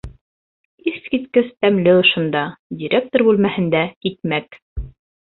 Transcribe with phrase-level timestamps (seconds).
[0.91, 2.41] Иҫ киткес тәмле ошонда,
[2.79, 4.59] директор бүлмәһендә, икмәк.